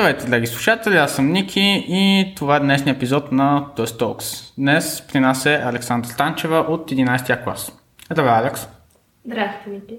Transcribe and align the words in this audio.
Здравейте, 0.00 0.26
драги 0.26 0.46
слушатели, 0.46 0.96
аз 0.96 1.14
съм 1.14 1.32
Ники 1.32 1.84
и 1.88 2.32
това 2.36 2.56
е 2.56 2.60
днешния 2.60 2.94
епизод 2.94 3.32
на 3.32 3.66
Toast 3.76 4.00
Talks. 4.00 4.52
Днес 4.58 5.06
при 5.12 5.20
нас 5.20 5.46
е 5.46 5.62
Александър 5.64 6.08
Станчева 6.08 6.58
от 6.58 6.90
11 6.90 7.44
клас. 7.44 7.72
Здравей, 8.10 8.32
Алекс. 8.32 8.68
Здрасти, 9.26 9.70
Ники. 9.70 9.94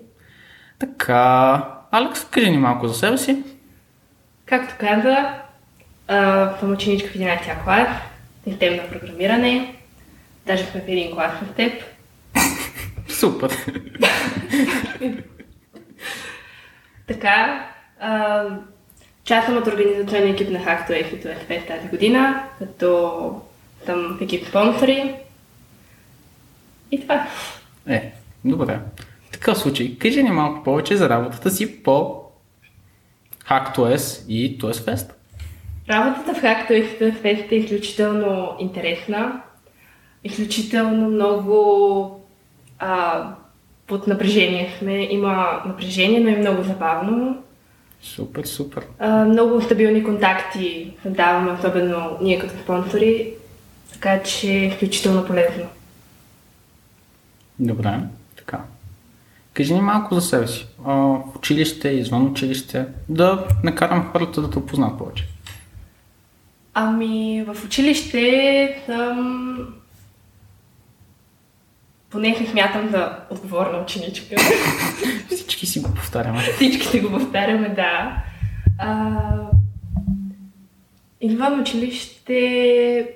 Така, 0.79 1.65
Алекс, 1.91 2.25
кажи 2.25 2.51
ни 2.51 2.57
малко 2.57 2.87
за 2.87 2.93
себе 2.93 3.17
си. 3.17 3.43
Както 4.45 4.75
каза, 4.79 5.41
съм 6.59 6.71
ученичка 6.71 7.09
в 7.09 7.13
11 7.13 7.63
клас, 7.63 7.87
системно 8.43 8.83
програмиране. 8.91 9.75
Даже 10.45 10.63
сме 10.63 10.81
в 10.81 10.87
един 10.87 11.15
клас 11.15 11.31
с 11.51 11.55
теб. 11.55 11.83
Супер. 13.07 13.51
Така, 17.07 17.67
част 19.31 19.49
от 19.49 19.67
организационния 19.67 20.33
екип 20.33 20.49
на 20.49 20.59
Hackto 20.59 21.01
Ефито 21.01 21.27
FF 21.27 21.67
тази 21.67 21.87
година, 21.87 22.43
като 22.59 22.91
в 23.87 24.17
екип 24.21 24.47
спонсори. 24.47 25.15
И 26.91 27.01
това. 27.01 27.27
Е, 27.87 28.11
добре. 28.45 28.79
В 29.27 29.31
такъв 29.31 29.57
случай, 29.57 29.97
кажи 29.97 30.23
ни 30.23 30.31
малко 30.31 30.63
повече 30.63 30.95
за 30.95 31.09
работата 31.09 31.51
си 31.51 31.83
по 31.83 32.21
HackTOS 33.49 34.27
и 34.29 34.59
TOS 34.59 34.71
Fest. 34.73 35.11
Работата 35.89 36.33
в 36.33 36.43
Hackto 36.43 36.79
Ефито 36.79 37.03
Fest 37.03 37.51
е 37.51 37.55
изключително 37.55 38.55
интересна. 38.59 39.41
Изключително 40.23 41.09
много 41.09 42.25
а, 42.79 43.23
под 43.87 44.07
напрежение 44.07 44.75
сме. 44.79 45.07
Има 45.11 45.61
напрежение, 45.65 46.19
но 46.19 46.29
и 46.29 46.35
много 46.35 46.63
забавно. 46.63 47.43
Супер, 48.03 48.45
супер. 48.45 48.83
А, 48.99 49.25
много 49.25 49.61
стабилни 49.61 50.03
контакти 50.03 50.93
даваме, 51.05 51.51
особено 51.51 52.17
ние 52.21 52.39
като 52.39 52.53
спонсори, 52.63 53.33
така 53.93 54.23
че 54.23 54.51
е 54.51 54.67
изключително 54.67 55.25
полезно. 55.25 55.65
Добре, 57.59 57.99
така. 58.37 58.61
Кажи 59.53 59.73
ни 59.73 59.81
малко 59.81 60.15
за 60.15 60.21
себе 60.21 60.47
си. 60.47 60.67
А, 60.85 61.17
училище, 61.35 61.89
извън 61.89 62.27
училище, 62.27 62.85
да 63.09 63.47
накарам 63.63 64.09
хората 64.11 64.41
да 64.41 64.49
те 64.49 64.57
опознат 64.57 64.97
повече. 64.97 65.27
Ами, 66.73 67.45
в 67.47 67.65
училище 67.65 68.83
съм... 68.85 69.57
Поне 72.11 72.35
се 72.35 72.45
смятам 72.45 72.89
за 72.89 73.17
отговорна 73.29 73.77
ученичка. 73.77 74.35
Всички 75.27 75.65
си 75.65 75.79
го 75.79 75.93
повтаряме. 75.93 76.39
Всичките 76.39 76.99
го 76.99 77.09
повтаряме, 77.09 77.69
да. 77.69 78.23
А, 78.77 79.17
извън 81.21 81.59
училище 81.59 83.09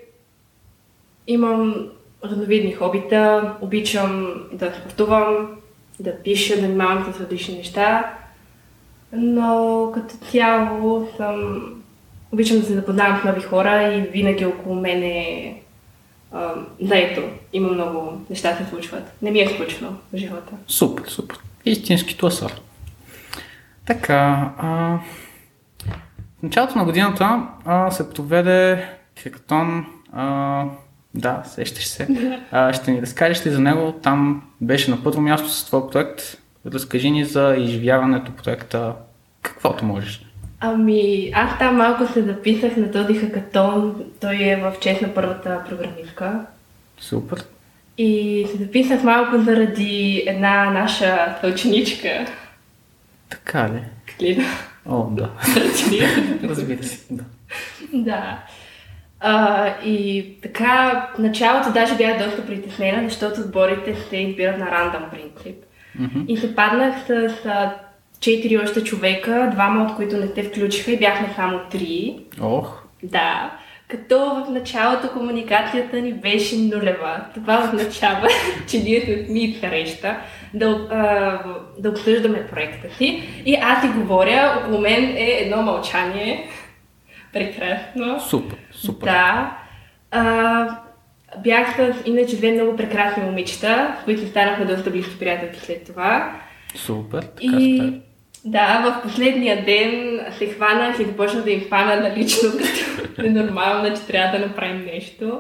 имам 1.28 1.88
разновидни 2.24 2.74
хобита. 2.74 3.54
Обичам 3.62 4.34
да 4.54 4.74
спортувам, 4.80 5.48
да 6.00 6.22
пиша, 6.24 6.56
да 6.56 6.62
занимавам 6.62 7.14
с 7.14 7.20
различни 7.20 7.58
неща. 7.58 8.14
Но 9.14 9.92
като 9.94 10.16
цяло 10.32 11.08
съм... 11.18 11.66
Обичам 12.32 12.60
да 12.60 12.66
се 12.66 12.74
запознавам 12.74 13.22
с 13.22 13.24
нови 13.24 13.42
хора 13.42 13.94
и 13.94 14.02
винаги 14.02 14.46
около 14.46 14.76
мене 14.76 15.62
а, 16.32 16.54
заето. 16.82 17.22
Има 17.54 17.70
много 17.70 18.22
неща 18.30 18.58
се 18.58 18.70
случват. 18.70 19.14
Не 19.22 19.32
ми 19.32 19.40
е 19.40 19.50
скучно 19.50 19.98
в 20.14 20.18
живота. 20.18 20.52
Супер, 20.68 21.04
супер. 21.08 21.40
Истински 21.66 22.18
тласър. 22.18 22.62
Така, 23.86 24.52
а, 24.58 25.00
в 26.40 26.44
началото 26.44 26.78
на 26.78 26.86
годината 26.86 27.48
а, 27.66 27.92
се 27.92 28.10
проведе 28.10 28.90
хакатон. 29.24 29.86
Да, 31.16 31.44
сещаш 31.46 31.88
се. 31.88 32.08
А, 32.52 32.74
ще 32.74 32.92
ни 32.92 33.02
разкажеш 33.02 33.46
ли 33.46 33.50
за 33.50 33.60
него? 33.60 33.92
Там 34.04 34.44
беше 34.62 34.92
на 34.92 35.04
първо 35.04 35.22
място 35.22 35.50
с 35.50 35.66
твой 35.66 35.90
проект. 35.90 36.22
Разкажи 36.66 37.12
ни 37.12 37.26
за 37.26 37.56
изживяването 37.58 38.32
проекта, 38.32 38.94
каквото 39.42 39.86
можеш. 39.86 40.25
Ами, 40.66 41.32
аз 41.34 41.58
там 41.60 41.76
малко 41.76 42.08
се 42.08 42.22
записах 42.22 42.78
на 42.78 42.92
този 42.92 43.16
хакатон. 43.16 44.04
Той 44.22 44.36
е 44.36 44.56
в 44.56 44.74
чест 44.80 45.02
на 45.02 45.14
първата 45.14 45.64
програмистка. 45.70 46.46
Супер. 47.00 47.44
И 47.98 48.46
се 48.52 48.58
записах 48.58 49.04
малко 49.04 49.38
заради 49.38 50.24
една 50.28 50.72
наша 50.72 51.38
съученичка. 51.42 52.26
Така 53.30 53.70
ли? 53.70 53.84
Клина. 54.18 54.44
О, 54.90 55.04
да. 55.04 55.30
Разбира 56.44 56.84
се, 56.84 57.14
да. 57.14 57.24
да. 57.94 58.40
А, 59.20 59.68
и 59.86 60.28
така, 60.42 61.08
в 61.16 61.20
началото 61.20 61.74
даже 61.74 61.96
бях 61.96 62.26
доста 62.26 62.46
притеснена, 62.46 63.10
защото 63.10 63.42
отборите 63.42 63.96
се 63.96 64.18
избират 64.18 64.60
на 64.60 64.72
рандъм 64.72 65.04
принцип. 65.12 65.64
Мгм. 66.00 66.20
И 66.28 66.38
се 66.38 66.56
паднах 66.56 66.96
с 67.08 67.36
а, 67.46 67.76
четири 68.20 68.58
още 68.58 68.84
човека, 68.84 69.50
двама 69.54 69.84
от 69.84 69.96
които 69.96 70.18
не 70.18 70.28
те 70.28 70.44
включиха 70.44 70.92
и 70.92 71.00
бяхме 71.00 71.34
само 71.36 71.60
три. 71.72 72.20
Ох, 72.42 72.84
Да, 73.04 73.52
като 73.88 74.20
в 74.20 74.50
началото 74.50 75.10
комуникацията 75.10 76.02
ни 76.02 76.14
беше 76.14 76.58
нулева. 76.58 77.26
Това 77.34 77.64
означава, 77.64 78.28
че 78.68 78.78
ние 78.78 79.02
сме 79.02 79.26
ми 79.30 79.58
среща 79.62 80.18
да, 80.54 80.88
а, 80.92 81.40
да 81.80 81.90
обсъждаме 81.90 82.48
проекта 82.48 82.96
си 82.98 83.24
и 83.46 83.56
аз 83.56 83.82
си 83.82 83.88
говоря, 83.88 84.60
около 84.60 84.82
мен 84.82 85.04
е 85.18 85.38
едно 85.42 85.62
мълчание. 85.62 86.50
Прекрасно. 87.34 88.20
супер, 88.20 88.58
супер. 88.72 89.06
Да. 89.06 89.58
А, 90.12 90.80
бях 91.44 91.76
с 91.76 91.94
иначе 92.06 92.38
две 92.38 92.52
много 92.52 92.76
прекрасни 92.76 93.24
момичета, 93.24 93.96
с 94.02 94.06
които 94.06 94.28
станахме 94.28 94.66
доста 94.66 94.90
близки 94.90 95.20
приятелки 95.20 95.60
след 95.60 95.86
това. 95.86 96.40
Супер, 96.76 97.22
така 97.22 97.58
И 97.60 97.78
става. 97.78 97.94
да, 98.46 98.82
в 98.92 99.04
последния 99.04 99.66
ден 99.66 100.20
се 100.38 100.48
хванах 100.48 101.00
и 101.00 101.06
започнах 101.06 101.44
да 101.44 101.52
им 101.52 101.64
пана 101.70 101.96
налично, 101.96 102.52
като 102.52 103.22
е 103.28 103.30
нормално, 103.30 103.96
че 103.96 104.08
трябва 104.08 104.40
да 104.40 104.46
направим 104.46 104.86
нещо. 104.86 105.40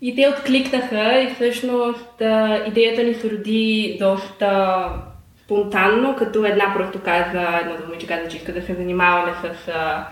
И 0.00 0.14
те 0.14 0.28
откликнаха 0.28 1.20
и 1.20 1.34
всъщност 1.34 2.22
идеята 2.66 3.02
ни 3.02 3.14
се 3.14 3.30
роди 3.30 3.96
доста 4.00 4.84
спонтанно, 5.44 6.16
като 6.16 6.44
една 6.44 6.74
просто 6.74 7.00
каза, 7.00 7.60
една 7.60 7.86
момиче 7.86 8.06
каза, 8.06 8.28
че 8.28 8.36
иска 8.36 8.52
да 8.52 8.62
се 8.62 8.74
занимаваме 8.74 9.32
с 9.42 9.68
а, 9.68 10.08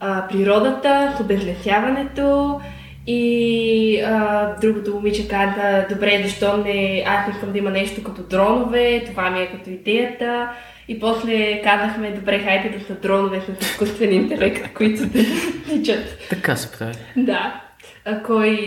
а, 0.00 0.28
природата, 0.28 1.14
с 1.16 1.20
обезлесяването 1.20 2.60
и 3.06 4.00
а, 4.00 4.46
другото 4.60 4.94
момиче 4.94 5.28
каза, 5.28 5.86
добре, 5.90 6.22
защо 6.24 6.56
не, 6.56 7.04
аз 7.06 7.34
искам 7.34 7.52
да 7.52 7.58
има 7.58 7.70
нещо 7.70 8.02
като 8.04 8.22
дронове, 8.22 9.04
това 9.06 9.30
ми 9.30 9.40
е 9.40 9.50
като 9.50 9.70
идеята. 9.70 10.50
И 10.88 11.00
после 11.00 11.62
казахме, 11.62 12.10
добре, 12.10 12.38
хайде 12.38 12.78
да 12.78 12.84
са 12.84 12.94
дронове 12.94 13.40
с 13.40 13.62
изкуствен 13.62 14.12
интелект, 14.12 14.74
които 14.74 15.06
да 15.06 15.24
тичат. 15.68 16.18
Така 16.30 16.56
се 16.56 16.78
прави. 16.78 16.94
Да. 17.16 17.60
А, 18.04 18.22
кой 18.22 18.58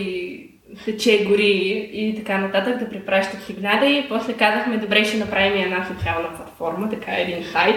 сече 0.84 1.26
гори 1.26 1.90
и 1.94 2.16
така 2.16 2.38
нататък, 2.38 2.80
да 2.80 2.90
препращат 2.90 3.44
сигнали. 3.44 4.06
После 4.10 4.34
казахме, 4.34 4.78
добре, 4.78 5.06
ще 5.06 5.18
направим 5.18 5.58
и 5.58 5.64
една 5.64 5.86
социална 5.86 6.36
платформа, 6.36 6.90
така 6.90 7.12
един 7.12 7.44
сайт. 7.44 7.76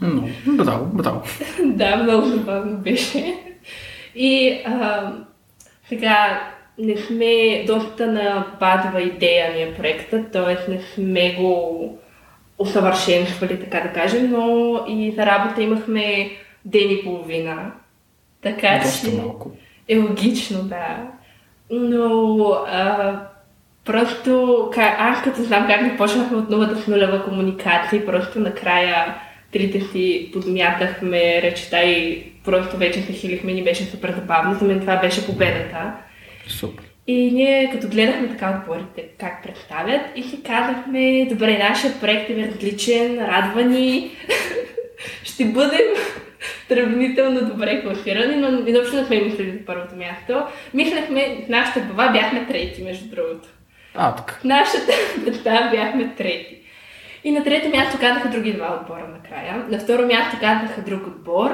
Но, 0.00 0.28
браво, 0.46 0.84
браво. 0.84 1.22
да, 1.64 1.96
много 1.96 2.26
забавно 2.26 2.78
беше. 2.78 3.34
И 4.14 4.60
а, 4.66 5.12
сега 5.88 6.40
не 6.78 6.96
сме 6.96 7.64
доста 7.66 8.06
на 8.06 8.46
базова 8.60 9.02
идея 9.02 9.52
ни 9.54 9.62
е 9.62 9.74
проекта, 9.74 10.24
т.е. 10.32 10.70
не 10.70 10.80
сме 10.80 11.34
го 11.34 11.98
усъвършенствали, 12.58 13.60
така 13.60 13.80
да 13.80 13.92
кажем, 13.92 14.30
но 14.30 14.78
и 14.88 15.12
за 15.16 15.26
работа 15.26 15.62
имахме 15.62 16.30
ден 16.64 16.90
и 16.90 17.04
половина. 17.04 17.72
Така 18.42 18.80
Доста 18.82 19.10
че 19.10 19.16
малко. 19.16 19.50
е 19.88 19.98
логично, 19.98 20.62
да. 20.62 20.96
Но 21.70 22.48
а, 22.66 23.20
просто 23.84 24.70
аз 24.98 25.22
като 25.22 25.42
знам 25.42 25.66
как 25.66 25.82
не 25.82 25.96
почнахме 25.96 26.36
от 26.36 26.50
нулата 26.50 26.76
с 26.76 26.88
нулева 26.88 27.24
комуникация, 27.24 28.06
просто 28.06 28.40
накрая 28.40 29.14
трите 29.54 29.80
си 29.80 30.30
подмятахме 30.32 31.42
речта 31.42 31.82
и 31.82 32.22
просто 32.44 32.76
вече 32.76 33.02
се 33.02 33.12
хилихме 33.12 33.52
и 33.52 33.64
беше 33.64 33.84
супер 33.84 34.14
забавно. 34.14 34.58
За 34.58 34.64
мен 34.64 34.80
това 34.80 34.96
беше 34.96 35.26
победата. 35.26 35.92
Супер. 36.48 36.84
И 37.06 37.30
ние 37.32 37.70
като 37.72 37.88
гледахме 37.88 38.28
така 38.28 38.60
отборите 38.60 39.08
как 39.20 39.42
представят 39.42 40.00
и 40.16 40.22
си 40.22 40.42
казахме, 40.42 41.26
добре, 41.30 41.58
нашия 41.58 42.00
проект 42.00 42.30
е 42.30 42.48
различен, 42.48 43.18
радва 43.18 43.62
ни, 43.62 44.10
ще 45.24 45.44
бъдем 45.44 45.86
сравнително 46.68 47.48
добре 47.48 47.82
класирани, 47.82 48.36
но 48.36 48.66
изобщо 48.66 48.96
не 48.96 49.04
сме 49.04 49.20
мислили 49.20 49.50
за 49.50 49.64
първото 49.66 49.96
място. 49.96 50.46
Мислехме, 50.74 51.36
в 51.46 51.48
нашата 51.48 51.80
глава 51.80 52.12
бяхме 52.12 52.46
трети, 52.46 52.82
между 52.82 53.08
другото. 53.08 53.48
А, 53.94 54.14
така. 54.14 54.34
В 54.34 54.44
нашата 54.44 54.92
представа 55.24 55.70
бяхме 55.70 56.14
трети. 56.16 56.63
И 57.24 57.32
на 57.32 57.44
трето 57.44 57.68
място 57.68 57.98
казаха 58.00 58.28
други 58.28 58.52
два 58.52 58.80
отбора 58.80 59.08
накрая. 59.12 59.64
На 59.68 59.78
второ 59.78 60.06
място 60.06 60.36
казаха 60.40 60.80
друг 60.80 61.06
отбор. 61.06 61.50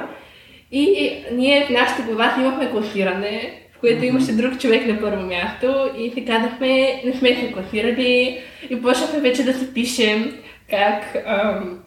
И 0.72 1.14
ние 1.32 1.66
в 1.66 1.70
нашата 1.70 2.02
глава 2.02 2.34
имахме 2.38 2.70
класиране, 2.70 3.62
в 3.76 3.80
което 3.80 4.04
имаше 4.04 4.32
друг 4.32 4.60
човек 4.60 4.86
на 4.86 5.00
първо 5.00 5.22
място 5.22 5.90
и 5.98 6.10
си 6.10 6.24
казахме, 6.24 7.02
не 7.04 7.12
сме 7.12 7.36
се 7.36 7.52
класирали 7.52 8.40
и 8.70 8.82
почнахме 8.82 9.20
вече 9.20 9.44
да 9.44 9.54
се 9.54 9.74
пишем 9.74 10.38
как, 10.70 11.16
ам, 11.26 11.78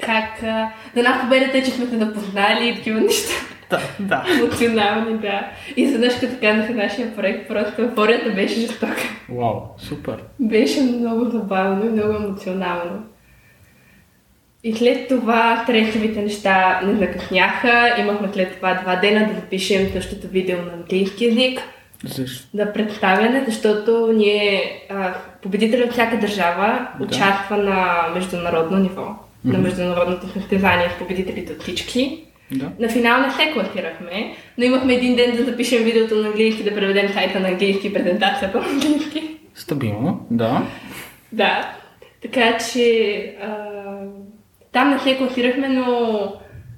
как 0.00 0.42
а, 0.42 0.70
да 0.94 1.02
нас 1.02 1.22
победата 1.22 1.62
че 1.62 1.70
сме 1.70 1.86
се 1.86 1.98
запознали 1.98 2.68
и 2.68 2.74
такива 2.74 3.00
неща. 3.00 3.32
Да, 3.70 3.80
да. 4.00 4.24
Емоционални, 4.38 5.18
да. 5.18 5.46
И 5.76 5.88
заднъж 5.88 6.14
като 6.20 6.32
казаха 6.40 6.72
нашия 6.72 7.16
проект, 7.16 7.48
просто 7.48 7.82
еуфорията 7.82 8.30
беше 8.30 8.60
жестока. 8.60 8.96
Вау, 9.28 9.54
супер. 9.78 10.16
Беше 10.40 10.80
много 10.80 11.24
забавно 11.24 11.86
и 11.86 11.90
много 11.90 12.12
емоционално. 12.16 13.02
И 14.64 14.72
след 14.74 15.08
това 15.08 15.60
стресовите 15.64 16.22
неща 16.22 16.80
не 16.86 16.94
закъсняха. 16.94 17.94
Имахме 17.98 18.28
след 18.32 18.56
това 18.56 18.74
два 18.74 18.96
дена 18.96 19.28
да 19.28 19.34
запишем 19.34 19.90
същото 19.92 20.28
видео 20.28 20.58
на 20.58 20.72
английски 20.72 21.24
язик. 21.24 21.60
Защо? 22.04 22.46
Да 22.54 22.72
представяне, 22.72 23.44
защото 23.46 24.12
ние, 24.14 24.62
а, 24.90 25.14
победителят 25.42 25.86
от 25.86 25.92
всяка 25.92 26.18
държава, 26.18 26.86
Да. 26.98 27.04
участва 27.04 27.56
на 27.56 28.06
международно 28.14 28.78
ниво. 28.78 29.02
На 29.44 29.52
Мгм. 29.52 29.62
международното 29.62 30.28
състезание 30.28 30.90
с 30.96 30.98
победителите 30.98 31.52
от 31.52 31.62
всички. 31.62 32.24
Да. 32.52 32.72
На 32.78 32.88
финал 32.88 33.20
не 33.20 33.30
се 33.30 33.52
класирахме, 33.52 34.34
но 34.58 34.64
имахме 34.64 34.94
един 34.94 35.16
ден 35.16 35.36
да 35.36 35.44
запишем 35.44 35.84
видеото 35.84 36.16
на 36.16 36.26
английски, 36.28 36.64
да 36.64 36.74
преведем 36.74 37.08
сайта 37.08 37.40
на 37.40 37.48
английски 37.48 37.86
и 37.86 37.92
презентацията 37.92 38.60
на 38.60 38.66
английски. 38.66 39.36
Стабилно, 39.54 40.26
да. 40.30 40.62
Да, 41.32 41.74
така 42.22 42.58
че 42.72 43.16
а, 43.42 43.66
там 44.72 44.90
не 44.90 44.98
се 44.98 45.16
класирахме, 45.16 45.68
но 45.68 46.32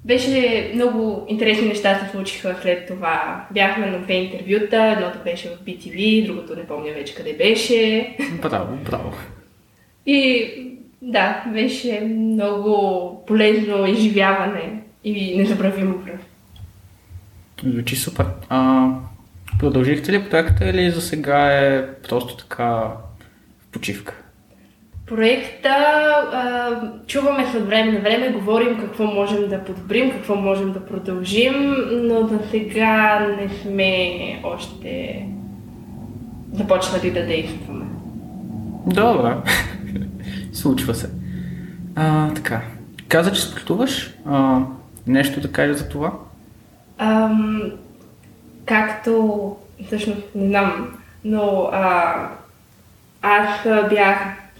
беше 0.05 0.71
много 0.73 1.25
интересни 1.27 1.67
неща 1.67 1.99
се 1.99 2.11
случиха 2.11 2.55
след 2.61 2.87
това. 2.87 3.47
Бяхме 3.51 3.85
на 3.85 3.99
две 3.99 4.13
интервюта, 4.13 4.95
едното 4.97 5.17
беше 5.23 5.49
в 5.49 5.65
BTV, 5.65 6.25
другото 6.25 6.55
не 6.55 6.67
помня 6.67 6.91
вече 6.93 7.15
къде 7.15 7.33
беше. 7.33 8.09
Браво, 8.41 8.75
браво. 8.75 9.13
И 10.05 10.49
да, 11.01 11.43
беше 11.53 12.01
много 12.01 13.23
полезно 13.27 13.85
изживяване 13.85 14.82
и 15.03 15.37
незабравимо 15.37 15.97
време. 15.97 16.19
Звучи 17.63 17.95
супер. 17.95 18.25
А, 18.49 18.87
продължихте 19.59 20.11
ли 20.11 20.29
проекта 20.29 20.69
или 20.69 20.91
за 20.91 21.01
сега 21.01 21.51
е 21.51 21.87
просто 22.09 22.37
така 22.37 22.65
в 23.59 23.67
почивка? 23.71 24.15
Проекта 25.05 25.69
а, 25.69 26.81
чуваме 27.07 27.45
от 27.55 27.67
време 27.67 27.91
на 27.91 27.99
време, 27.99 28.31
говорим 28.31 28.79
какво 28.79 29.03
можем 29.05 29.49
да 29.49 29.63
подобрим, 29.63 30.11
какво 30.11 30.35
можем 30.35 30.71
да 30.71 30.85
продължим, 30.85 31.75
но 31.91 32.27
за 32.27 32.39
сега 32.51 33.19
не 33.19 33.49
сме 33.49 34.39
още 34.43 35.25
започнали 36.53 37.11
да 37.11 37.25
действаме. 37.25 37.85
Добре. 38.85 39.35
Случва 40.53 40.95
се. 40.95 41.09
А, 41.95 42.33
така. 42.33 42.61
Каза, 43.07 43.31
че 43.31 43.41
спортуваш. 43.41 44.13
А, 44.25 44.61
нещо 45.07 45.41
да 45.41 45.51
кажа 45.51 45.73
за 45.73 45.89
това? 45.89 46.11
Ам, 46.97 47.61
както, 48.65 49.55
всъщност 49.85 50.21
не 50.35 50.47
знам, 50.47 50.97
но 51.23 51.69
а, 51.71 52.15
аз 53.21 53.63
бях 53.89 54.17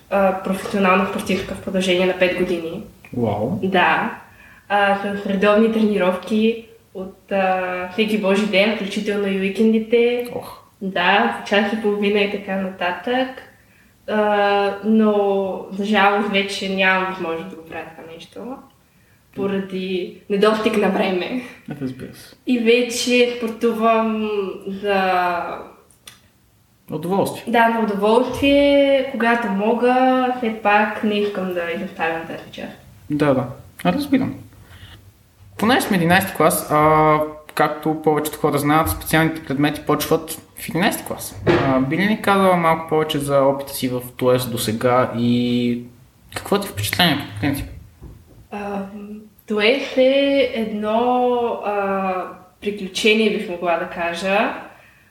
а, 0.10 0.44
професионална 0.44 1.08
спортистка 1.10 1.56
в 1.56 1.62
продължение 1.62 2.06
на 2.06 2.14
5 2.14 2.40
години. 2.40 2.84
Вау. 3.18 3.60
Да, 3.64 4.20
а, 4.70 4.98
с 4.98 5.26
редовни 5.26 5.74
тренировки 5.74 6.66
от 6.94 7.32
а, 7.32 7.90
всеки 7.92 8.18
божи 8.18 8.48
ден, 8.48 8.76
включително 8.76 9.28
и 9.28 9.40
уикендите. 9.40 10.28
Ох. 10.36 10.64
Да, 10.82 11.44
час 11.48 11.74
и 11.74 11.82
половина 11.82 12.20
и 12.20 12.32
така 12.32 12.56
нататък. 12.56 13.30
А, 14.08 14.78
но 14.84 15.66
за 15.72 15.86
жалост 15.86 16.30
вече 16.30 16.76
нямам 16.76 17.14
възможност 17.14 17.50
да 17.50 17.56
го 17.56 17.66
правя 17.66 17.86
това 17.96 18.14
нещо. 18.14 18.40
Поради 19.36 20.18
недостиг 20.30 20.78
на 20.78 20.90
време. 20.90 21.42
Разбира 21.82 22.16
се. 22.16 22.36
И 22.48 22.60
вече 22.60 23.34
спортувам 23.38 24.30
за 24.68 25.44
Удоволствие. 26.92 27.44
да, 27.48 27.68
на 27.70 27.80
удоволствие, 27.80 29.08
когато 29.12 29.48
мога, 29.50 30.28
все 30.38 30.60
пак 30.64 31.04
не 31.04 31.14
искам 31.20 31.54
да 31.54 31.72
изоставям 31.76 32.28
тази 32.28 32.52
част. 32.52 32.72
Да, 33.10 33.34
да. 33.34 33.46
Разбирам. 33.86 34.34
Понеже 35.58 35.82
сме 35.82 36.00
11 36.00 36.36
клас, 36.38 36.72
а, 36.72 37.18
както 37.56 38.02
повечето 38.04 38.38
хора 38.38 38.58
знаят, 38.58 38.90
специалните 38.90 39.44
предмети 39.46 39.82
почват 39.82 40.32
в 40.32 40.68
11 40.68 41.04
клас. 41.08 41.42
А, 41.48 41.80
би 41.80 41.98
ли 41.98 42.06
ни 42.06 42.22
казала 42.22 42.58
малко 42.58 42.90
повече 42.90 43.20
за 43.20 43.42
опита 43.42 43.74
си 43.74 43.90
в 43.90 44.02
ТОЕС 44.18 44.46
до 44.46 44.58
сега 44.58 45.12
и 45.18 45.82
какво 46.36 46.60
ти 46.60 46.68
е 46.68 46.72
впечатлението, 46.72 47.24
по 47.34 47.40
принцип? 47.42 47.66
Туес 49.48 49.98
е 49.98 50.52
едно 50.54 51.38
а, 51.66 52.26
приключение, 52.62 53.38
бих 53.38 53.50
могла 53.50 53.78
да 53.78 53.86
кажа, 53.86 54.54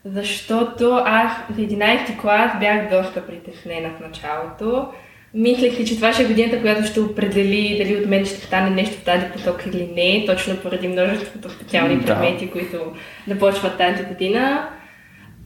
защото 0.05 1.03
аз 1.05 1.33
в 1.51 1.57
11 1.57 2.21
клас 2.21 2.53
бях 2.61 2.91
доста 2.91 3.27
притеснена 3.27 3.91
в 3.91 4.01
началото. 4.01 4.89
Мислех 5.35 5.77
си, 5.77 5.87
че 5.87 5.97
това 5.97 6.13
ще 6.13 6.23
е 6.23 6.27
годината, 6.27 6.61
която 6.61 6.87
ще 6.87 7.01
определи 7.01 7.79
дали 7.79 7.97
от 7.97 8.07
мен 8.07 8.27
ще 8.27 8.37
стане 8.37 8.71
нещо 8.71 9.01
в 9.01 9.05
тази 9.05 9.27
посока 9.33 9.65
или 9.69 9.91
не, 9.97 10.27
точно 10.27 10.57
поради 10.57 10.89
множеството 10.89 11.51
специални 11.51 12.03
предмети, 12.03 12.51
които 12.51 12.93
започват 13.29 13.79
тази 13.79 14.05
година. 14.05 14.69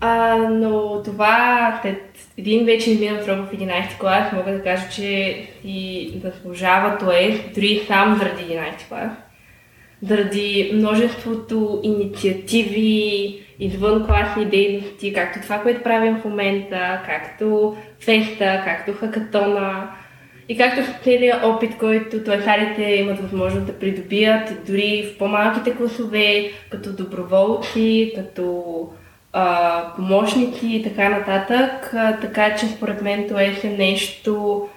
А, 0.00 0.36
но 0.36 1.02
това 1.04 1.78
след 1.82 2.02
един 2.38 2.64
вече 2.64 2.90
изминал 2.90 3.24
срок 3.24 3.38
в 3.38 3.52
11 3.52 3.98
клас, 3.98 4.32
мога 4.32 4.52
да 4.52 4.62
кажа, 4.62 4.88
че 4.90 5.42
си 5.62 6.20
заслужава 6.24 6.98
ТОЕС, 6.98 7.40
дори 7.54 7.82
сам 7.86 8.16
заради 8.18 8.42
11 8.42 8.88
клас. 8.88 9.12
Заради 10.02 10.70
множеството 10.74 11.80
инициативи, 11.82 13.38
извън 13.60 14.06
класни 14.06 14.44
дейности, 14.44 15.12
както 15.12 15.40
това, 15.40 15.58
което 15.58 15.82
правим 15.82 16.16
в 16.16 16.24
момента, 16.24 17.02
както 17.06 17.76
феста, 18.00 18.62
както 18.64 18.92
хакатона 18.92 19.90
и 20.48 20.56
както 20.56 21.02
целият 21.04 21.44
опит, 21.44 21.78
който 21.78 22.24
туесарите 22.24 22.82
имат 22.82 23.20
възможност 23.20 23.66
да 23.66 23.78
придобият, 23.78 24.66
дори 24.66 25.10
в 25.14 25.18
по-малките 25.18 25.76
класове, 25.76 26.50
като 26.70 26.92
доброволци, 26.92 28.12
като 28.16 28.64
а, 29.38 29.94
помощници 29.96 30.66
и 30.66 30.82
така 30.82 31.08
нататък. 31.08 31.94
А, 31.94 32.16
така 32.20 32.56
че 32.56 32.66
според 32.66 33.02
мен 33.02 33.28
това 33.28 33.42
е 33.42 33.68
нещо 33.78 34.68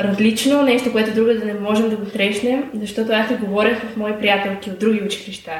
различно, 0.00 0.62
нещо, 0.62 0.92
което 0.92 1.14
друга 1.14 1.38
да 1.38 1.44
не 1.44 1.54
можем 1.54 1.90
да 1.90 1.96
го 1.96 2.06
срещнем, 2.06 2.70
защото 2.74 3.12
аз 3.12 3.28
се 3.28 3.36
говоря 3.36 3.76
с 3.76 3.96
мои 3.96 4.18
приятелки 4.18 4.70
от 4.70 4.78
други 4.78 5.02
училища, 5.02 5.52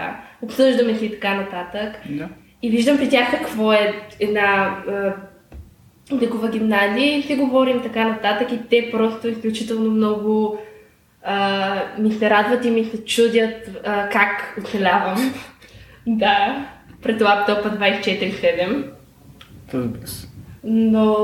обсъждаме 0.42 0.94
си 0.94 1.06
и 1.06 1.10
така 1.10 1.34
нататък. 1.34 2.00
Да. 2.10 2.28
И 2.62 2.70
виждам 2.70 2.96
при 2.96 3.08
тях 3.08 3.30
какво 3.30 3.72
е 3.72 3.94
една 4.20 4.76
е, 4.88 6.14
векова 6.14 6.50
гимназия 6.50 7.18
и 7.18 7.22
си 7.22 7.36
говорим 7.36 7.82
така 7.82 8.08
нататък 8.08 8.52
и 8.52 8.68
те 8.70 8.88
просто 8.92 9.28
изключително 9.28 9.90
много 9.90 10.58
а, 11.24 11.82
ми 11.98 12.12
се 12.12 12.30
радват 12.30 12.64
и 12.64 12.70
ми 12.70 12.84
се 12.84 13.04
чудят 13.04 13.70
а, 13.84 14.08
как 14.08 14.56
оцелявам. 14.64 15.34
да, 16.06 16.66
пред 17.04 17.22
лаптопа 17.22 17.70
24-7. 17.70 18.84
Разбира 19.74 20.06
се. 20.06 20.28
Но 20.64 21.14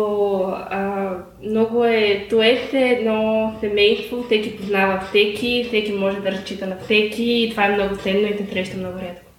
а, 0.70 1.10
много 1.48 1.84
е, 1.84 2.26
Туес 2.30 2.72
е 2.72 2.88
едно 2.88 3.52
семейство, 3.60 4.22
всеки 4.22 4.56
познава 4.56 5.00
всеки, 5.08 5.64
всеки 5.68 5.92
може 5.92 6.20
да 6.20 6.32
разчита 6.32 6.66
на 6.66 6.76
всеки 6.84 7.24
и 7.24 7.50
това 7.50 7.66
е 7.66 7.74
много 7.74 7.96
ценно 7.96 8.28
и 8.28 8.36
се 8.36 8.46
среща 8.52 8.76
много 8.76 8.98
рядко. 8.98 9.30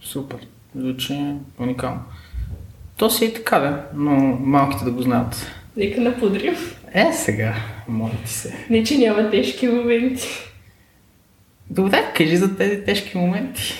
Супер. 0.00 0.38
Звучи 0.76 1.18
уникално. 1.58 2.00
То 2.96 3.10
си 3.10 3.24
е 3.24 3.32
така, 3.32 3.58
да, 3.58 3.84
но 3.94 4.12
малките 4.40 4.84
да 4.84 4.90
го 4.90 5.02
знаят. 5.02 5.52
Нека 5.76 6.00
напудрим. 6.00 6.56
Е, 6.94 7.12
сега, 7.12 7.54
моля 7.88 8.12
ти 8.24 8.30
се. 8.30 8.66
Не, 8.70 8.84
че 8.84 8.98
няма 8.98 9.30
тежки 9.30 9.68
моменти. 9.68 10.28
Добре, 11.70 12.12
кажи 12.16 12.36
за 12.36 12.56
тези 12.56 12.84
тежки 12.84 13.18
моменти. 13.18 13.74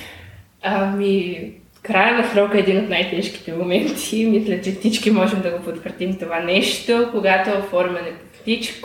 Ами, 0.63 1.53
края 1.83 2.19
на 2.19 2.29
срока 2.29 2.57
е 2.57 2.61
един 2.61 2.79
от 2.79 2.89
най-тежките 2.89 3.53
моменти. 3.53 4.27
Мисля, 4.27 4.61
че 4.61 4.73
всички 4.73 5.11
можем 5.11 5.41
да 5.41 5.51
го 5.51 5.65
потвърдим 5.65 6.19
това 6.19 6.41
нещо, 6.41 7.09
когато 7.13 7.51
е 7.51 7.59
оформяне 7.59 8.13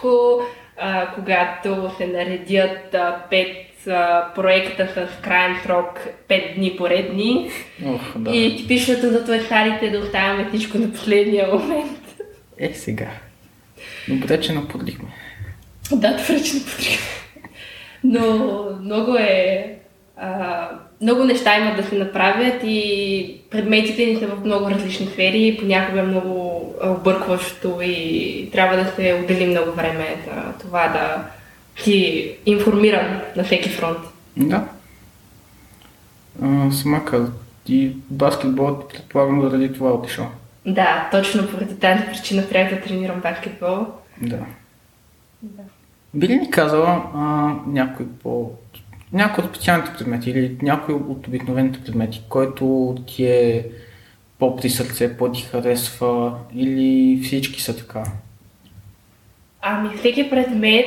по 0.01 0.39
а, 0.77 1.11
когато 1.15 1.91
се 1.97 2.07
наредят 2.07 2.93
а, 2.93 3.21
пет 3.29 3.87
а, 3.87 4.33
проекта 4.35 4.87
с 4.87 5.21
крайен 5.21 5.55
срок 5.65 6.07
5 6.29 6.55
дни 6.55 6.75
поредни. 6.77 7.51
Ох, 7.85 8.17
да. 8.17 8.35
И 8.35 8.57
типичното 8.57 9.09
за 9.09 9.25
туесарите 9.25 9.85
е 9.85 9.89
да 9.89 9.99
оставяме 9.99 10.49
всичко 10.49 10.77
на 10.77 10.91
последния 10.91 11.47
момент. 11.47 11.99
Е, 12.57 12.73
сега. 12.73 13.07
Добре, 14.07 14.41
че 14.41 14.53
наподлихме. 14.53 15.09
Да, 15.91 16.11
добре, 16.11 16.43
че 16.43 16.65
потребя. 16.65 17.01
Но 18.03 18.63
много 18.81 19.15
е 19.15 19.75
а, 20.17 20.69
много 21.01 21.23
неща 21.23 21.57
имат 21.57 21.77
да 21.77 21.83
се 21.83 21.95
направят 21.95 22.61
и 22.63 23.41
предметите 23.49 24.05
ни 24.05 24.15
са 24.15 24.27
в 24.27 24.45
много 24.45 24.69
различни 24.69 25.05
сфери, 25.05 25.57
понякога 25.59 25.99
е 25.99 26.03
много 26.03 26.63
объркващо 26.83 27.79
и 27.81 28.49
трябва 28.51 28.77
да 28.77 28.85
се 28.85 29.21
отдели 29.23 29.45
много 29.45 29.71
време 29.71 30.15
за 30.25 30.53
това 30.59 30.87
да 30.87 31.23
ти 31.83 32.31
информирам 32.45 33.21
на 33.35 33.43
всеки 33.43 33.69
фронт. 33.69 33.97
Да. 34.37 34.67
А, 36.43 36.71
сама 36.71 37.05
каза, 37.05 37.31
и 37.67 37.91
баскетболът 38.09 38.89
предполагам 38.89 39.41
заради 39.41 39.73
това 39.73 39.91
отишъл. 39.91 40.27
Да, 40.65 41.09
точно 41.11 41.47
поради 41.47 41.79
тази 41.79 42.03
причина 42.05 42.49
трябва 42.49 42.75
да 42.75 42.81
тренирам 42.81 43.19
баскетбол. 43.19 43.87
Да. 44.21 44.39
да. 45.41 45.63
Би 46.13 46.27
ли 46.27 46.35
ни 46.35 46.51
казала 46.51 47.03
а, 47.15 47.19
някой 47.67 48.05
по 48.23 48.51
някой 49.13 49.43
от 49.43 49.49
специалните 49.49 49.91
предмети 49.97 50.29
или 50.29 50.57
някой 50.61 50.95
от 50.95 51.27
обикновените 51.27 51.83
предмети, 51.83 52.21
който 52.29 52.95
ти 53.07 53.25
е 53.25 53.65
по-при 54.39 54.69
сърце, 54.69 55.17
по-ти 55.17 55.41
харесва 55.41 56.33
или 56.55 57.19
всички 57.23 57.61
са 57.61 57.77
така? 57.77 58.03
Ами 59.61 59.97
всеки 59.97 60.29
предмет 60.29 60.85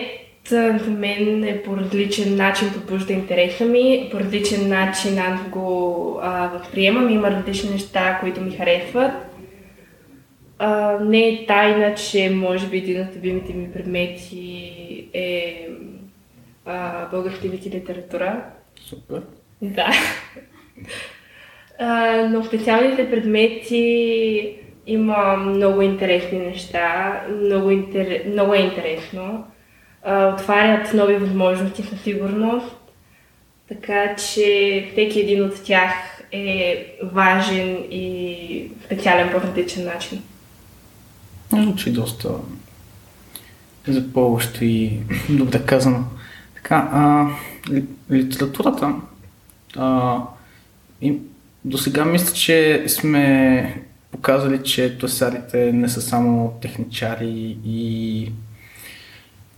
за 0.49 0.79
мен 0.89 1.45
е 1.45 1.63
по 1.63 1.77
различен 1.77 2.37
начин 2.37 2.69
побужда 2.73 3.13
интереса 3.13 3.65
ми, 3.65 4.09
по 4.13 4.21
различен 4.21 4.69
начин 4.69 5.19
аз 5.19 5.49
го 5.49 6.19
а, 6.23 6.49
възприемам, 6.49 7.11
има 7.11 7.31
различни 7.31 7.71
неща, 7.71 8.19
които 8.21 8.41
ми 8.41 8.51
харесват. 8.51 9.13
А, 10.59 10.99
не 11.05 11.29
е 11.29 11.47
тайна, 11.47 11.95
че 11.95 12.31
може 12.31 12.67
би 12.67 12.79
един 12.79 13.01
от 13.01 13.17
любимите 13.17 13.55
ми 13.55 13.73
предмети 13.73 15.09
е 15.15 15.67
а, 16.67 17.09
български 17.11 17.47
език 17.47 17.67
и 17.67 17.71
литература. 17.71 18.45
Супер. 18.89 19.23
Да. 19.63 19.93
А, 21.79 22.17
но 22.31 22.43
в 22.43 22.47
специалните 22.47 23.11
предмети 23.11 24.57
има 24.87 25.37
много 25.37 25.83
интересни 25.83 26.39
неща, 26.39 27.21
много, 27.43 27.71
интер... 27.71 28.23
много 28.27 28.55
е 28.55 28.59
интересно. 28.59 29.45
А, 30.05 30.35
отварят 30.35 30.95
нови 30.95 31.17
възможности 31.17 31.83
със 31.83 32.01
сигурност, 32.01 32.77
така 33.69 34.17
че 34.17 34.89
всеки 34.93 35.21
един 35.21 35.45
от 35.45 35.65
тях 35.65 35.93
е 36.33 36.87
важен 37.03 37.77
и 37.91 38.71
специален 38.85 39.31
по 39.33 39.41
различен 39.41 39.85
начин. 39.85 40.23
Звучи 41.53 41.93
доста 41.93 42.29
запълващо 43.89 44.65
и 44.65 44.99
добре 45.29 45.63
казано. 45.67 46.05
Така, 46.63 46.89
а, 46.93 47.29
литературата, 48.11 48.95
а, 49.77 50.19
и, 51.01 51.15
до 51.65 51.79
сега 51.79 52.05
мисля, 52.05 52.35
че 52.35 52.85
сме 52.89 53.83
показали, 54.11 54.63
че 54.63 54.99
тосарите 54.99 55.73
не 55.73 55.89
са 55.89 56.01
само 56.01 56.59
техничари 56.63 57.57
и 57.65 58.33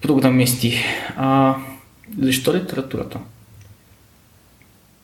програмисти. 0.02 0.85
А, 1.16 1.54
защо 2.18 2.54
литературата? 2.54 3.18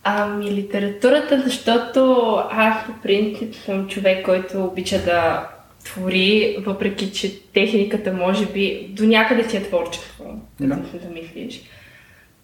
Ами 0.04 0.50
литературата, 0.50 1.42
защото 1.44 2.34
аз 2.50 2.86
по 2.86 2.92
принцип 3.02 3.54
съм 3.54 3.88
човек, 3.88 4.24
който 4.24 4.64
обича 4.64 5.04
да 5.04 5.48
твори, 5.84 6.56
въпреки 6.66 7.12
че 7.12 7.42
техниката 7.42 8.12
може 8.12 8.46
би 8.46 8.88
до 8.90 9.06
някъде 9.06 9.48
си 9.48 9.56
е 9.56 9.62
творчество, 9.62 10.40
да. 10.60 10.78
се 10.92 10.98
замислиш. 10.98 11.62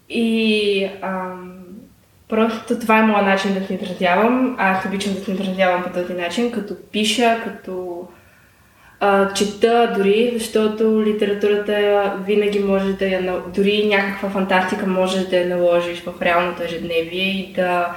И 0.09 0.89
ам, 1.01 1.55
просто 2.29 2.79
това 2.79 2.99
е 2.99 3.05
моят 3.05 3.25
начин 3.25 3.53
да 3.53 3.65
се 3.65 3.73
изразявам. 3.73 4.55
Аз 4.59 4.85
обичам 4.85 5.13
да 5.13 5.19
се 5.23 5.31
изразявам 5.31 5.83
по 5.83 5.89
този 5.89 6.13
начин, 6.13 6.51
като 6.51 6.75
пиша, 6.91 7.41
като 7.43 8.07
а, 8.99 9.33
чета 9.33 9.93
дори, 9.97 10.31
защото 10.33 11.03
литературата 11.05 12.13
винаги 12.25 12.59
може 12.59 12.93
да 12.93 13.05
я, 13.07 13.41
дори 13.55 13.87
някаква 13.87 14.29
фантастика 14.29 14.87
може 14.87 15.27
да 15.27 15.37
я 15.37 15.57
наложиш 15.57 15.99
в 15.99 16.21
реалното 16.21 16.63
ежедневие 16.63 17.29
и 17.29 17.53
да 17.53 17.95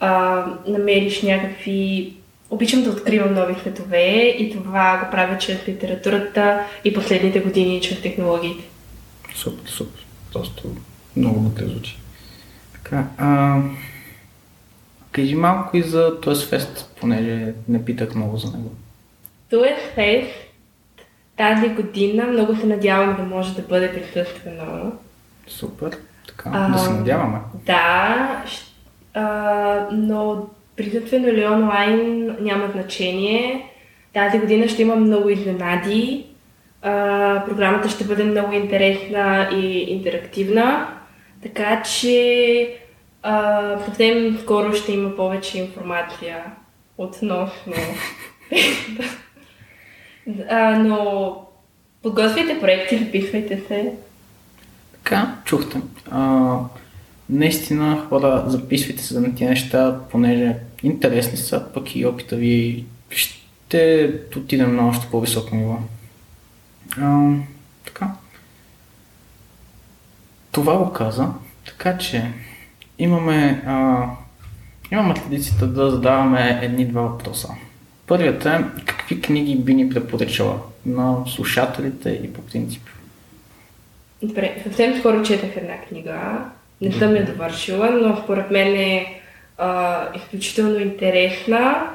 а, 0.00 0.44
намериш 0.66 1.22
някакви... 1.22 2.12
Обичам 2.50 2.82
да 2.82 2.90
откривам 2.90 3.34
нови 3.34 3.54
светове 3.60 4.34
и 4.38 4.52
това 4.52 5.00
го 5.04 5.10
правя 5.10 5.38
чрез 5.38 5.68
литературата 5.68 6.60
и 6.84 6.94
последните 6.94 7.40
години 7.40 7.80
чрез 7.80 8.02
технологиите. 8.02 8.64
Супер, 9.34 9.70
супер. 9.70 10.06
Просто 10.32 10.68
много 11.16 11.40
добре 11.40 11.64
звучи. 11.64 11.98
Така, 12.72 13.06
а, 13.18 13.60
кажи 15.12 15.34
малко 15.34 15.76
и 15.76 15.82
за 15.82 16.20
този 16.20 16.46
фест, 16.46 16.94
понеже 17.00 17.54
не 17.68 17.84
питах 17.84 18.14
много 18.14 18.36
за 18.36 18.56
него. 18.56 18.70
Този 19.50 19.70
фест 19.94 20.44
тази 21.36 21.68
година 21.68 22.24
много 22.24 22.56
се 22.56 22.66
надявам 22.66 23.16
да 23.16 23.22
може 23.22 23.54
да 23.54 23.62
бъде 23.62 23.92
присъствено. 23.92 24.92
Супер. 25.46 25.96
Така, 26.28 26.50
а, 26.52 26.68
да 26.72 26.78
се 26.78 26.90
надяваме. 26.90 27.38
Да, 27.66 28.44
а, 29.14 29.86
но 29.92 30.46
присъствено 30.76 31.28
или 31.28 31.46
онлайн 31.46 32.26
няма 32.40 32.68
значение. 32.72 33.70
Тази 34.12 34.38
година 34.38 34.68
ще 34.68 34.82
има 34.82 34.96
много 34.96 35.28
изненади. 35.28 36.26
А, 36.82 37.44
програмата 37.46 37.88
ще 37.88 38.04
бъде 38.04 38.24
много 38.24 38.52
интересна 38.52 39.48
и 39.52 39.66
интерактивна. 39.78 40.88
Така 41.44 41.82
че 41.82 42.76
а, 43.22 43.78
съвсем 43.84 44.38
скоро 44.42 44.74
ще 44.74 44.92
има 44.92 45.16
повече 45.16 45.58
информация 45.58 46.44
относно. 46.98 47.72
а, 50.48 50.78
но 50.78 51.36
подготвяйте 52.02 52.60
проекти, 52.60 52.98
записвайте 52.98 53.62
се. 53.68 53.92
Така, 54.92 55.36
чухте. 55.44 55.80
А, 56.10 56.56
наистина, 57.30 58.06
хора, 58.08 58.44
записвайте 58.46 59.02
се 59.02 59.14
за 59.14 59.20
на 59.20 59.30
тези 59.34 59.44
неща, 59.44 60.00
понеже 60.10 60.56
интересни 60.82 61.36
са, 61.36 61.66
пък 61.74 61.96
и 61.96 62.06
опита 62.06 62.36
ви 62.36 62.84
ще 63.10 64.12
отидем 64.36 64.76
на 64.76 64.88
още 64.88 65.06
по-високо 65.10 65.56
ниво. 65.56 65.78
А, 67.00 67.34
така. 67.84 68.10
Това 70.54 70.76
го 70.76 70.92
каза, 70.92 71.28
така 71.66 71.98
че 71.98 72.32
имаме, 72.98 73.62
а, 73.66 74.06
имаме 74.92 75.14
традицията 75.14 75.66
да 75.66 75.90
задаваме 75.90 76.60
едни-два 76.62 77.02
въпроса. 77.02 77.48
Първият 78.06 78.46
е 78.46 78.64
какви 78.86 79.20
книги 79.20 79.56
би 79.56 79.74
ни 79.74 79.88
препоръчала 79.88 80.58
на 80.86 81.16
слушателите 81.26 82.10
и 82.10 82.32
по 82.32 82.42
принцип? 82.42 82.82
Добре, 84.22 84.60
съвсем 84.62 84.98
скоро 84.98 85.22
четах 85.22 85.56
една 85.56 85.80
книга. 85.88 86.44
Не 86.80 86.92
съм 86.92 87.16
я 87.16 87.26
довършила, 87.26 87.90
но 87.90 88.16
според 88.16 88.50
мен 88.50 88.76
е 88.76 89.20
а, 89.58 90.08
изключително 90.16 90.78
интересна 90.78 91.90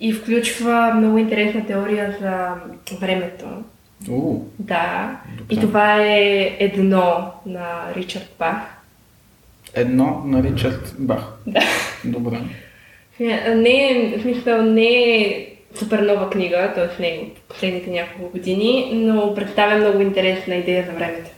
и 0.00 0.12
включва 0.12 0.94
много 0.94 1.18
интересна 1.18 1.66
теория 1.66 2.16
за 2.20 2.54
времето. 3.00 3.46
Uh, 4.04 4.42
да. 4.58 5.16
Добре. 5.38 5.54
И 5.54 5.60
това 5.60 6.02
е 6.02 6.56
едно 6.60 7.32
на 7.46 7.94
Ричард 7.96 8.34
Бах. 8.38 8.56
Едно 9.74 10.22
на 10.24 10.42
Ричард 10.42 10.94
Бах. 10.98 11.32
Да. 11.46 11.60
Добре. 12.04 12.40
Не 13.54 13.90
е, 13.90 14.18
в 14.18 14.22
смисъл, 14.22 14.62
не 14.62 14.88
е 14.88 15.48
супер 15.74 15.98
нова 15.98 16.30
книга, 16.30 16.72
т.е. 16.74 17.02
не 17.02 17.08
е 17.08 17.30
последните 17.48 17.90
няколко 17.90 18.32
години, 18.32 18.90
но 18.94 19.34
представя 19.34 19.76
много 19.76 20.00
интересна 20.00 20.54
идея 20.54 20.86
за 20.86 20.92
времето. 20.92 21.30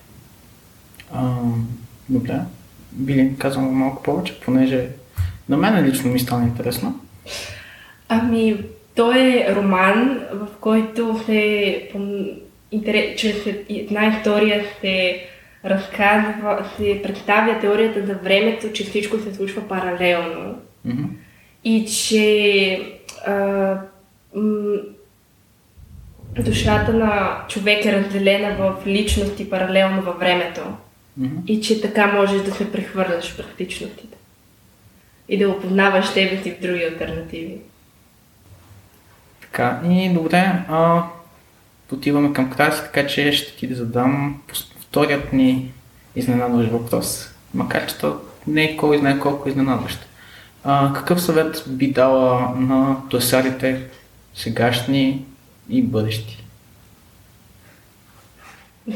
А, 1.13 1.35
добре. 2.09 2.35
Би 2.93 3.31
казвам 3.39 3.65
малко 3.65 4.03
повече, 4.03 4.41
понеже 4.41 4.87
на 5.49 5.57
мен 5.57 5.85
лично 5.85 6.11
ми 6.11 6.19
стана 6.19 6.45
интересно. 6.45 7.01
Ами, 8.09 8.57
той 8.95 9.19
е 9.19 9.55
роман, 9.55 10.21
в 10.33 10.47
който 10.61 11.21
се 11.27 11.89
чрез 13.17 13.47
една 13.69 14.07
история 14.07 14.65
се 14.81 15.25
разказва, 15.65 16.71
се 16.77 17.01
представя 17.03 17.61
теорията 17.61 18.07
за 18.07 18.15
времето, 18.15 18.73
че 18.73 18.85
всичко 18.85 19.19
се 19.19 19.35
случва 19.35 19.69
паралелно. 19.69 20.59
Mm-hmm. 20.87 21.07
И 21.65 21.87
че 21.87 22.81
а, 23.27 23.35
м- 24.35 24.79
душата 26.39 26.93
на 26.93 27.41
човек 27.49 27.85
е 27.85 27.93
разделена 27.93 28.57
в 28.59 28.87
личности 28.87 29.51
паралелно 29.51 30.03
във 30.03 30.19
времето. 30.19 30.61
Mm-hmm. 31.21 31.47
И 31.47 31.61
че 31.61 31.81
така 31.81 32.07
можеш 32.07 32.43
да 32.43 32.55
се 32.55 32.73
прехвърляш 32.73 33.37
през 33.37 33.47
личностите. 33.61 34.17
И 35.29 35.39
да 35.39 35.49
опознаваш 35.49 36.15
тебе 36.15 36.43
си 36.43 36.51
в 36.51 36.61
други 36.61 36.85
альтернативи. 36.85 37.57
Така, 39.41 39.81
и 39.91 40.11
добре, 40.15 40.53
а, 40.69 41.03
отиваме 41.95 42.33
към 42.33 42.51
края 42.51 42.71
така 42.71 43.07
че 43.07 43.33
ще 43.33 43.57
ти 43.57 43.67
да 43.67 43.75
задам 43.75 44.43
вторият 44.81 45.33
ни 45.33 45.73
изненадващ 46.17 46.71
въпрос. 46.71 47.35
Макар 47.55 47.87
че 47.87 47.99
то 47.99 48.21
не 48.47 48.65
е 48.65 48.77
кой 48.77 48.99
знае 48.99 49.19
колко 49.19 49.49
изненадващ. 49.49 50.07
а, 50.65 50.93
какъв 50.93 51.23
съвет 51.23 51.65
би 51.67 51.93
дала 51.93 52.55
на 52.57 52.97
туесарите 53.11 53.83
сегашни 54.35 55.25
и 55.69 55.83
бъдещи? 55.83 56.45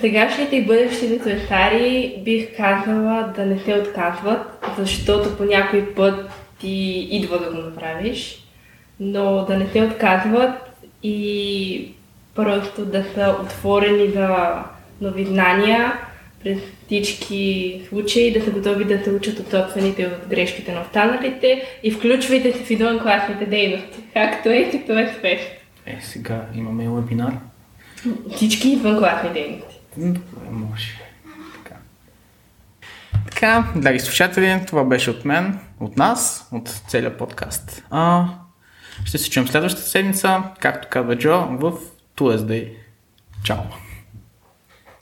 Сегашните 0.01 0.57
и 0.57 0.67
бъдещите 0.67 1.19
туесари 1.19 2.23
бих 2.25 2.57
казала 2.57 3.33
да 3.37 3.47
не 3.47 3.59
се 3.59 3.75
отказват, 3.75 4.67
защото 4.79 5.37
по 5.37 5.45
някой 5.45 5.95
път 5.95 6.31
ти 6.61 7.09
идва 7.11 7.39
да 7.39 7.51
го 7.51 7.57
направиш, 7.57 8.47
но 9.01 9.45
да 9.45 9.57
не 9.57 9.69
се 9.69 9.83
отказват 9.83 10.55
и 11.03 11.93
просто 12.35 12.85
да 12.85 13.05
са 13.15 13.37
отворени 13.43 14.11
за 14.11 14.55
нови 15.01 15.25
знания 15.25 15.93
през 16.43 16.59
всички 16.87 17.83
случаи, 17.89 18.33
да 18.33 18.45
са 18.45 18.51
готови 18.51 18.85
да 18.85 19.05
се 19.05 19.11
учат 19.11 19.39
от 19.39 19.51
собствените 19.51 20.07
от 20.07 20.29
грешките 20.29 20.73
на 20.75 20.81
останалите 20.81 21.79
и 21.83 21.91
включвайте 21.91 22.53
се 22.53 22.65
в 22.65 22.71
извънкласните 22.71 23.47
дейности, 23.47 24.01
както 24.13 24.49
е 24.49 24.71
като 24.71 24.99
е 24.99 25.15
спешно. 25.19 25.47
Е, 25.87 25.99
сега 26.01 26.47
имаме 26.55 26.89
вебинар. 26.89 27.33
Всички 28.37 28.69
извънкласни 28.69 29.31
дейности. 29.33 29.81
Добре, 29.97 30.51
може. 30.51 31.01
Така. 31.55 31.77
Така, 33.31 33.65
драги 33.77 34.01
слушатели, 34.01 34.61
това 34.67 34.85
беше 34.85 35.11
от 35.11 35.25
мен, 35.25 35.59
от 35.81 35.97
нас, 35.97 36.49
от 36.53 36.69
целият 36.69 37.19
подкаст. 37.19 37.85
А, 37.91 38.25
ще 39.05 39.19
се 39.19 39.31
чуем 39.31 39.49
следващата 39.49 39.89
седмица, 39.89 40.43
както 40.61 40.89
казва 40.91 41.19
Джо, 41.19 41.47
в 41.51 41.73
Tuesday. 42.23 42.77
Tchau. 43.43 43.82